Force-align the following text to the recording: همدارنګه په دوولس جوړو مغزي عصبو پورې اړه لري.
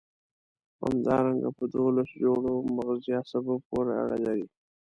همدارنګه 0.83 1.49
په 1.57 1.63
دوولس 1.73 2.09
جوړو 2.23 2.53
مغزي 2.75 3.11
عصبو 3.21 3.55
پورې 3.67 3.91
اړه 4.03 4.17
لري. 4.25 4.47